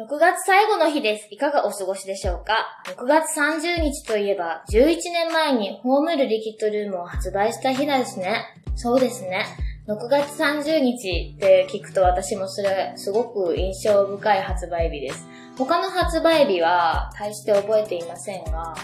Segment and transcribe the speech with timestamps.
[0.00, 1.28] 6月最後の日です。
[1.30, 8.46] いかがお過ごしでしょうか ?6 月30日といえば、11年前にホームルリキッドルームを発売した日ですね。
[8.76, 9.44] そうですね。
[9.86, 15.28] 6月30日って聞くと私もそれすごく印象深い発売日です。
[15.58, 18.74] 他の発売日は大して覚えていませんが、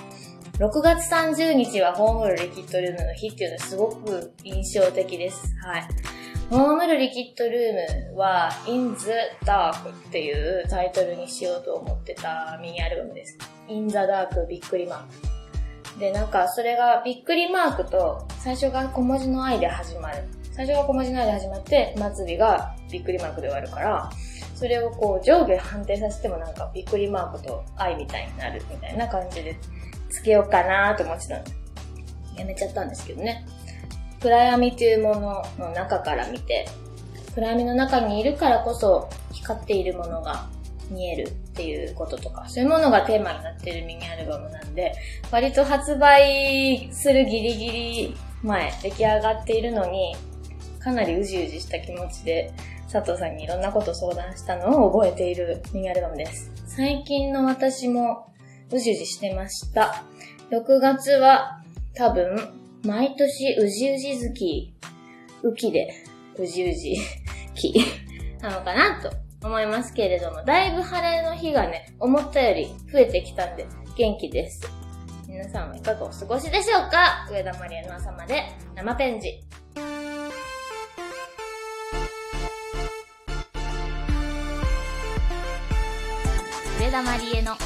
[0.59, 5.55] 6月30日はホームルリキッドルームの日っていうのはすごく印象的です。
[5.65, 6.16] はい。
[6.49, 9.07] ホームルリキッドルームは In the
[9.45, 13.37] Dark っていうタイトルにしようと思ってたミニアルバムです。
[13.67, 15.03] In the Dark びっくりマー
[15.95, 15.99] ク。
[15.99, 20.23] で、なんかそれがびっくりマークと最初が小文字の愛で始まる。
[20.53, 24.11] 最初が小文字の愛で始まって末尾がびっくりマークで終わるから、
[24.55, 29.59] それをこう上下判定させてもなんかびっくりマークと愛みたいになるみたいな感じで
[30.11, 31.51] つけようかなと思ってたんで、
[32.37, 33.45] やめちゃったんですけどね。
[34.23, 36.69] 暗闇というものの中から見て、
[37.35, 40.49] 暗闇の中にいるからこそ光っているものが
[40.91, 44.95] 見えるっていうこととか、そういうものがテーマになっているミニアルバムなんで、
[45.31, 50.17] 割と発売するギリギリ前、出来上がっているのに、
[50.79, 52.53] かなりうじうじした気持ちで、
[52.91, 56.53] 佐藤さんにいろんなこと相談したのを覚えているミニアルバムです。
[56.67, 58.33] 最近の私も
[58.71, 60.05] うじうじしてました。
[60.51, 61.61] 6月は
[61.95, 64.73] 多分、毎年うじうじ月、
[65.43, 65.93] 雨季で
[66.39, 66.97] うじうじ
[67.55, 67.75] 期
[68.41, 69.11] なのかなと
[69.45, 74.71] 思いますけれども、だいぶ晴れの日がね、思ったより増えてきたんで元気です。
[75.27, 77.27] 皆さんはいかがお過ごしでしょうか？
[77.29, 78.45] 上田まりえの朝まで
[78.77, 79.41] 生ペンジ。
[86.79, 87.57] 上田まりえの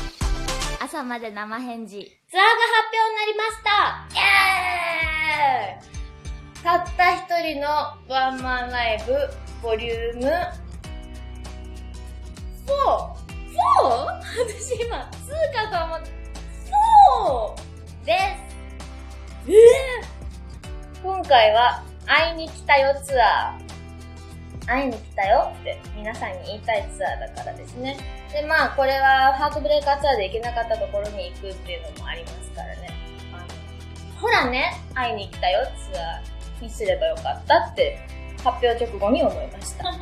[0.83, 2.11] 朝まで生返事。
[2.31, 3.71] ツアーが発表になりました
[4.09, 4.90] イェーイ
[6.63, 7.69] たった一人の
[8.09, 9.15] ワンマンライブ、
[9.63, 10.27] ボリューム
[12.67, 12.71] 4!
[12.71, 13.21] 4?
[14.47, 16.11] 私今、2かと思って、
[18.05, 18.07] 4!
[18.07, 18.19] で
[19.47, 24.67] すえー、今回は、会いに来たよツアー。
[24.67, 27.97] 会いに来たよって皆さんに言いたいツアーだからですね。
[28.33, 32.91] で、まあ、これはハートブレーカーツアーで行けなかったところに行くっていうのもありますからね。
[34.21, 37.99] ほらね、会いに来たよツアーにすればよかったって
[38.45, 39.85] 発表直後に思いました。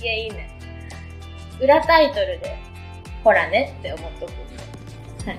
[0.00, 0.48] いや、いいね。
[1.60, 2.56] 裏タイトルで、
[3.24, 4.30] ほらねって思っとく。
[5.26, 5.38] はい。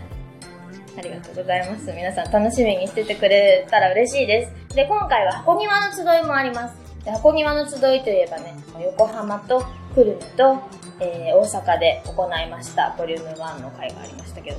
[0.98, 1.92] ありがとうございます。
[1.92, 4.76] 皆さん楽しみにしててくれたら嬉しいです。
[4.76, 6.76] で、今回は箱庭の集いもあります。
[7.04, 9.66] で箱庭の集いといえばね、横浜と
[9.96, 10.62] 久留米と、
[11.00, 14.58] えー、大阪で行いました、ボリューム1の回がありましたけど、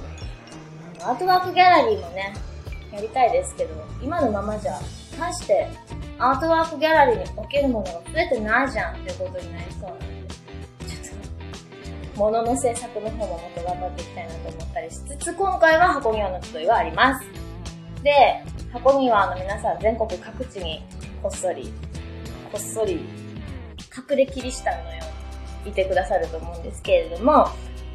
[1.04, 2.32] アートワークギャラリーもね、
[2.90, 4.80] やりたいですけど、今のままじゃ、
[5.18, 5.68] まして
[6.18, 10.06] アートワークギャラリーにおけるものが増えてないじゃんっていうことになりそうなんで、
[10.88, 11.18] ちょっ
[12.14, 17.26] と、物の制作の方ももっと頑張っていきたいなと思ったりしつつ、今回は箱庭の集いがあります。
[18.02, 20.82] で、箱庭の皆さん全国各地に
[21.22, 21.72] こっそり
[22.50, 23.04] こっそり
[24.10, 25.02] 隠れキリシタンのよ
[25.62, 27.48] うにいてくださると思うんですけれども、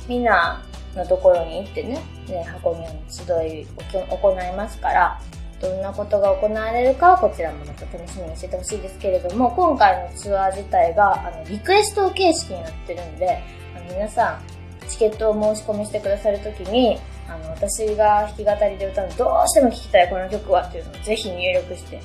[0.07, 0.63] みんな
[0.99, 3.67] のところに行ってね、ね箱庭の集い
[4.11, 5.21] を行いますから、
[5.61, 13.41] どんなことが行われるかはこちらもまた楽しみにしててほしいですけれども、今回のツアー自体が、あの、リクエスト形式になってるんで、
[13.75, 14.41] あの皆さん、
[14.87, 22.01] チケットを申し込みしてくださるときに、あの、私が弾き語りで歌うのどうしても聴きたいこの曲はっていうのをぜひ入力して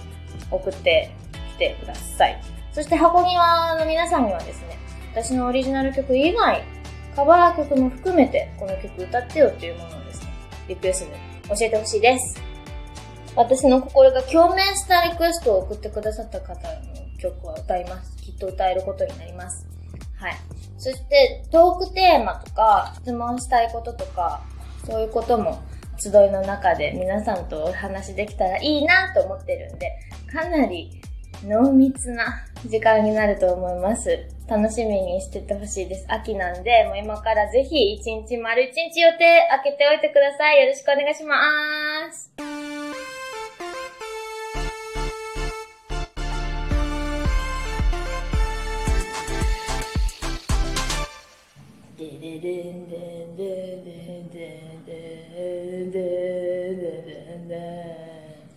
[0.50, 1.14] 送って
[1.56, 2.40] 来てください。
[2.72, 4.78] そして箱庭の皆さんにはですね、
[5.12, 6.64] 私のオリジナル曲以外、
[7.14, 10.32] カバー曲も含めてこの曲歌ってよっていうものをですね、
[10.68, 12.42] リクエストで教えてほしいです。
[13.36, 16.58] 私の心が共鳴したリクエストを送ってくださった方の
[17.18, 18.16] 曲は歌います。
[18.18, 19.66] きっと歌えることになります。
[20.16, 20.36] はい。
[20.78, 24.42] そして、トークテーマとか、質問したいこととか、
[24.86, 25.62] そういうことも
[25.98, 29.98] 集いの中で皆さんとお話できたらいいなと思ってるんで、
[30.32, 31.00] かなり
[31.46, 34.26] 濃密な時間になると思います。
[34.48, 36.06] 楽しみにしててほしいです。
[36.08, 39.18] 秋なんで、もう今からぜひ一日丸一日予定
[39.50, 40.60] 開けておいてください。
[40.60, 42.32] よろしくお願いしまーす。
[51.98, 52.96] でででんで
[53.28, 53.44] んで
[53.76, 54.40] んでんで
[54.76, 54.92] んで
[55.84, 56.00] んで
[57.38, 58.13] んでん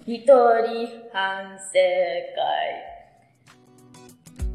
[0.10, 0.32] 一人
[1.12, 1.74] 反省
[2.34, 2.40] 会。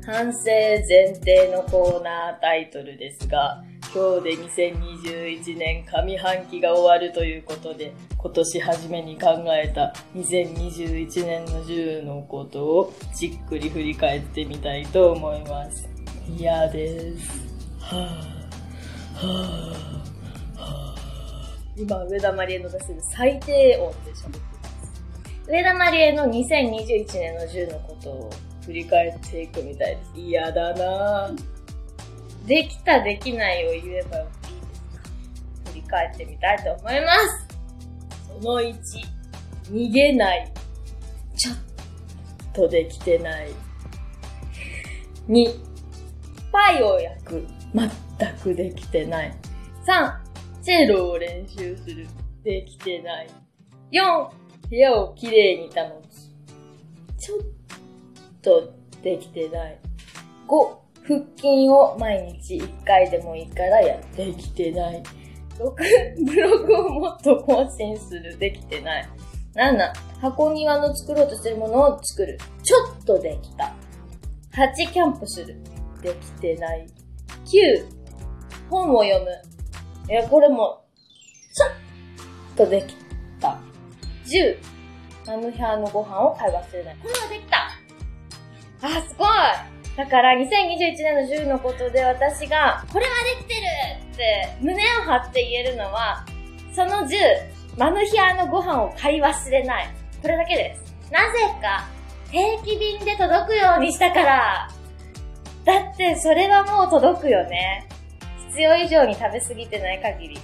[0.03, 0.41] 反省
[0.89, 3.63] 前提のコーナータイトルですが、
[3.95, 15.87] 今日で2021年上半期が終わるということで、今年初めに考えた2021年の10のことをじっくり振り返ってみたいと思います。
[16.35, 17.43] 嫌です。
[17.79, 18.01] はぁ、
[19.21, 20.95] あ、はぁ、あ、は、あ。
[21.77, 24.52] 今、上田まりえの出せる最低音で喋って
[25.47, 28.31] 上田まりえの2021年の10のことを
[28.65, 30.21] 振り返っていくみたいです。
[30.21, 32.47] 嫌だなぁ。
[32.47, 34.19] できた、できないを言えばいいですか
[35.71, 37.53] 振り返ってみたいと思います。
[38.41, 38.75] その1、
[39.71, 40.53] 逃げない。
[41.37, 41.57] ちょっ
[42.53, 43.51] とできてない。
[45.29, 45.47] 2、
[46.53, 47.47] パイを焼く。
[47.75, 49.35] 全くできてない。
[49.87, 52.07] 3、チェロを練習する。
[52.45, 53.29] できてない。
[53.93, 54.42] 4、
[54.73, 56.31] 部屋をきれいに保つ。
[57.19, 57.39] ちょっ
[58.41, 58.73] と
[59.03, 59.79] できてない。
[60.49, 65.03] 5、腹筋を毎日1回でもいいからやってきてない。
[65.59, 68.39] 6、ブログをもっと更新する。
[68.39, 69.09] できてない。
[69.57, 69.93] 7、
[70.23, 72.39] 箱庭の作ろうとしてるものを作る。
[72.63, 73.75] ちょっとできた。
[74.55, 75.55] 8、キャンプする。
[76.01, 76.87] できてない。
[77.45, 79.29] 9、本を読む。
[80.09, 80.87] いや、これも、
[81.53, 83.02] ちょっとできた。
[84.33, 84.59] 10、
[85.29, 86.97] あの部屋のご飯を買い忘れない。
[87.03, 87.69] これはできた
[88.83, 89.29] あ、すごい
[89.97, 93.61] だから2021年の10のことで私が、これはできてる
[94.13, 96.25] って胸を張って言えるのは、
[96.75, 99.95] その10、マヌヒアのご飯を買い忘れない。
[100.23, 100.95] これだけです。
[101.13, 101.87] なぜか、
[102.31, 104.69] 定期便で届くようにしたから。
[105.65, 107.87] だって、それはもう届くよね。
[108.49, 110.41] 必要以上に食べ過ぎてない限り、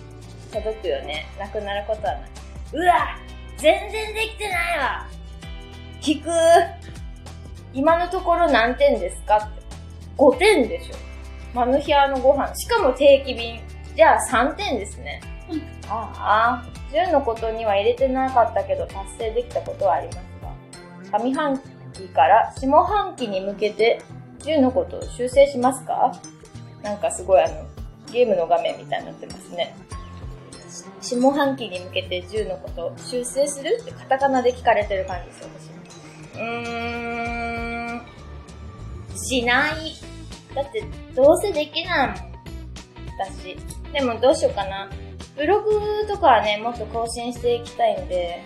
[0.52, 1.26] 届くよね。
[1.38, 2.30] なくなることはない。
[2.72, 3.27] うわ
[3.58, 5.06] 全然できてないわ
[6.00, 6.30] 聞く
[7.74, 9.36] 今のところ何点ですか？
[9.36, 9.58] って。
[10.16, 10.94] 5点でしょ。
[11.54, 12.54] マヌヒアのご飯。
[12.54, 13.60] しかも定期便。
[13.94, 15.20] じゃあ3点ですね。
[15.88, 20.18] ああ、10のことには入れてなかったけど達成できたことはあります
[21.12, 21.18] が。
[21.18, 21.60] 上半
[21.92, 24.00] 期から下半期に向けて
[24.40, 26.12] 10のことを修正しますか？
[26.82, 27.66] なんかすごいあの、
[28.12, 29.74] ゲームの画面みたいになってますね。
[31.00, 35.48] 下半期に向けて10のことを修正するってカタカナで聞かれてる感じです、
[36.34, 36.38] 私。
[36.38, 38.02] うーん、
[39.16, 39.94] しない。
[40.54, 40.84] だって、
[41.14, 42.16] どうせできないもん。
[43.18, 43.56] 私。
[43.92, 44.88] でもどうしようかな。
[45.36, 48.42] ブログとかはね、もっと更新していきたいんで、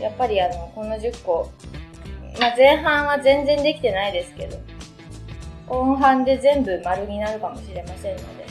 [0.00, 1.50] やっぱりあの、この10個、
[2.40, 4.56] まあ、前半は全然できてないですけど、
[5.66, 8.46] 後半で全部丸になるかもしれませんので、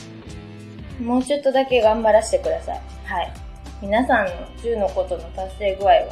[1.00, 2.80] もうちょっとだけ頑張らせてください。
[3.04, 3.32] はい。
[3.80, 6.04] 皆さんの10のことの達成具合は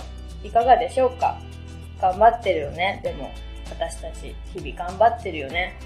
[0.42, 1.38] いかがでしょうか？
[2.00, 3.00] 頑張ってるよね？
[3.04, 3.30] でも、
[3.68, 5.78] 私たち、日々頑張ってるよね？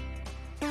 [0.61, 0.67] 上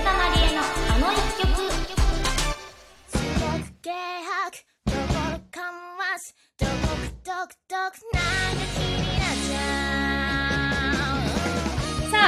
[0.00, 1.48] 田まりえのあの一曲。
[3.82, 3.94] 軽
[4.50, 4.98] 薄どこ
[5.32, 5.56] ろか
[5.96, 6.76] ますどこか
[7.24, 8.22] ドクドクなん
[8.52, 8.67] か気にな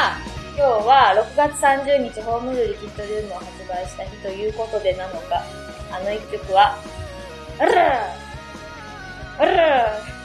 [0.00, 5.42] 今日は6月30日ホームルリキッドルームを発売した日ということでなのか、
[5.92, 6.78] あの一曲は、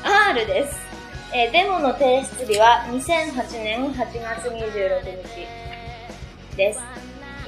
[0.04, 0.80] R です。
[1.34, 6.80] えーデモの提出日は2008年8月26日です。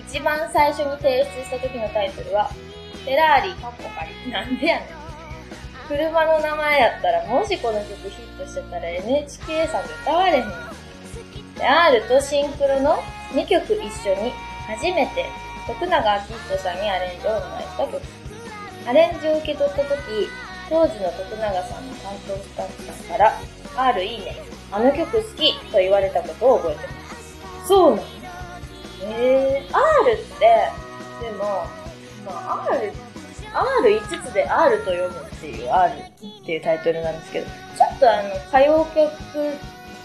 [0.09, 4.31] 一番最初に提出した時のタイトルは、フェラーリカッコ仮。
[4.31, 4.87] なんでやねん。
[5.87, 10.77] 車の名前やったら、もしこの曲ヒットしてたら NHK さんで歌われへん。
[11.61, 12.97] R とシンクロの
[13.33, 14.31] 2曲一緒に
[14.67, 15.25] 初めて
[15.67, 18.01] 徳永明人さんにアレンジをお願いした曲。
[18.87, 20.29] アレンジを受け取った時、
[20.69, 23.33] 当時の徳永さんの担当スタッフさんから、
[23.75, 24.37] R いいね、
[24.71, 27.67] あの曲好きと言われたことを覚えてます。
[27.67, 28.03] そうなの
[29.03, 30.71] えー、R って、
[31.21, 31.65] でも、
[32.25, 32.93] まあ、R、
[33.53, 37.53] R5 つで R と読むっていう R っていうタイトルなんですけど、ちょ
[37.95, 39.11] っとあの、歌謡曲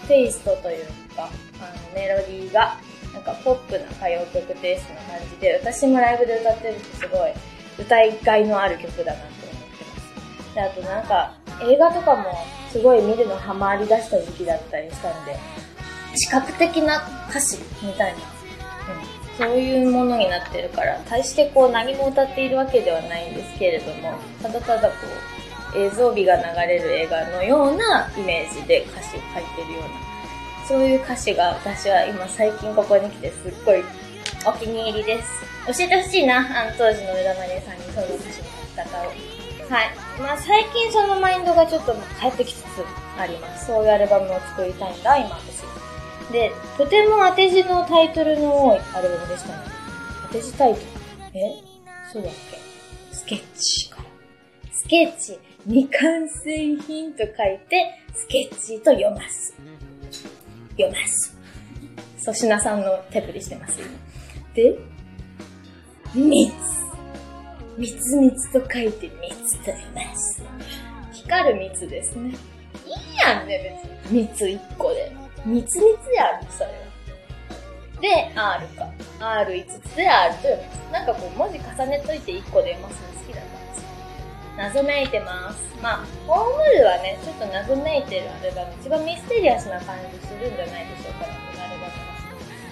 [0.07, 1.29] テイストというか、
[1.59, 2.77] あの、メロディーが、
[3.13, 7.31] なんかポップな歌謡曲テイストな感じで、私もライブで歌ってるとすごい
[7.79, 10.55] 歌いがいのある曲だなと思ってます。
[10.55, 12.25] で、あとなんか、映画とかも
[12.71, 15.37] すごい見るのハマり出した時期だったりしたんで、
[16.15, 24.95] 視覚的な歌詞みたいな、うん、そういうものになってるから、大してこう何も歌っているわけではないんですけれども、ただただこ
[25.75, 30.12] う、映像美が流れる映画のようなイメージで歌詞を書いてるような、
[30.67, 33.83] そういう歌詞が私は今最近ここに来てすっごい
[34.47, 35.29] お気に入りです。
[35.67, 39.05] 教えてほしいな、あの当時の上田まりえさんにその歌詞の書き方を。
[39.05, 39.15] はい。
[40.19, 42.65] まあ最近そのマインドがちょっと帰ってきつつ
[43.17, 43.67] あります。
[43.67, 45.63] そういうアルバムを作りたいんだ、今私。
[46.31, 49.63] で、とても当て字のタイトルの多いアルバムでしたね。
[50.27, 50.85] 当て字タイトル
[51.33, 51.61] え？
[52.11, 53.15] そうだっけ？
[53.15, 54.03] スケッチか。
[54.71, 59.55] スケッチ、未完成品と書いて、スケッチと読ます。
[60.77, 61.37] 読ます。
[62.19, 63.79] 粗品さんの手振りしてます。
[63.79, 63.89] 今
[64.53, 64.77] で、
[66.15, 66.53] 蜜。
[67.77, 70.43] みつみつと書いて蜜と言います。
[71.11, 72.29] 光る蜜ですね。
[72.29, 72.35] いい
[73.17, 74.21] やんね、別に。
[74.23, 75.11] 蜜1個で。
[75.45, 75.81] 蜜蜜
[76.13, 76.93] やん、それは。
[77.99, 78.91] で、R か。
[79.19, 80.91] R5 つで R と読みます。
[80.91, 83.12] なんかこう、文字重ねといて1個で読ますの
[84.57, 85.57] 謎めいてます。
[85.81, 92.13] まあ、ホームルはね、ちょっと謎めいてるアルバム、一番ミステリアスな感じするんじゃないでしょうか、このアルバムは。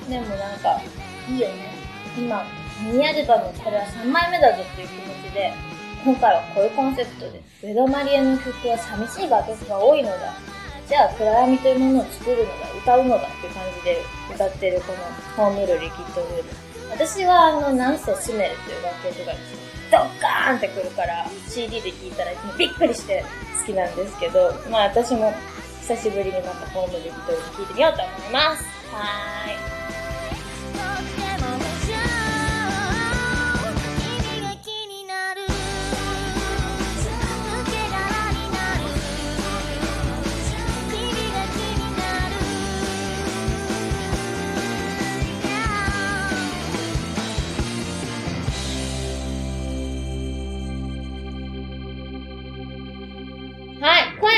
[0.07, 0.81] でもなんか、
[1.27, 1.73] いいよね。
[2.17, 2.45] 今、
[2.85, 5.53] ミニアルバム、これは3枚目だぞっていう気持ちで、
[6.05, 10.33] 今回はこういうコンセプトで、ウェドマリエの曲は寂しい楽曲が多いのだ。
[10.87, 14.01] じゃあ暗闇というものを作るのだ、歌うのだっていう感じで
[14.35, 16.49] 歌ってるこのホームルリキッドルーム。
[16.91, 23.23] 私はあの、なんせスメルという楽曲がですね、ドカーンってくるから CD で聴いたらびっくりして
[23.59, 25.33] 好きなんですけど、まあ私も
[25.81, 28.63] 久しぶりにまたホームで一人で聴いてみようと思います。
[28.93, 29.70] はーい。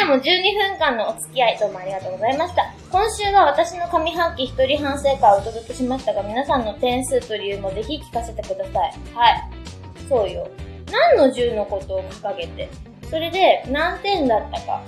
[0.03, 0.17] はい。
[0.17, 0.25] 今夜も12
[0.69, 2.73] 分間のお付き合いどうもありがとうございました。
[2.91, 8.73] 今週は私の上半期一人反省会をお届けしましたが、皆さんの点数と理由もぜひ聞かせてください。
[9.15, 9.49] はい。
[10.09, 10.49] そうよ。
[10.91, 12.69] 何の10のことを掲げて、
[13.09, 14.81] それで何点だったか。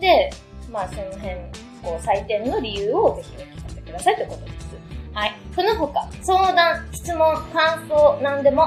[0.00, 0.30] で、
[0.72, 1.34] まあその辺、
[1.82, 4.76] こう採点の理由をぜひお聞かせくださいということです。
[5.12, 5.34] はい。
[5.54, 8.62] その他、相談、質問、感想、何でも、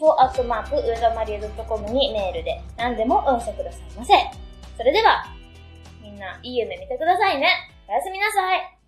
[0.00, 4.49] info アットマーク、上田マリエ .com にメールで何でもお寄せくださいませ。
[4.80, 5.26] それでは、
[6.00, 7.52] みんな、いい夢見てくださいね。
[7.86, 8.79] おやすみなさい。